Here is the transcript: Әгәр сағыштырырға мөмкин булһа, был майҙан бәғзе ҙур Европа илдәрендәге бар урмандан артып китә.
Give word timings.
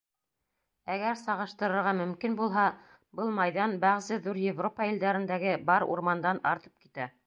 Әгәр 0.93 1.19
сағыштырырға 1.19 1.93
мөмкин 1.99 2.39
булһа, 2.41 2.65
был 3.21 3.31
майҙан 3.43 3.79
бәғзе 3.87 4.21
ҙур 4.27 4.43
Европа 4.49 4.93
илдәрендәге 4.95 5.57
бар 5.71 5.91
урмандан 5.95 6.47
артып 6.55 6.79
китә. 6.87 7.13